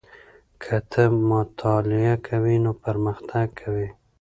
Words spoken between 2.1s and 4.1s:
کوې نو پرمختګ کوې.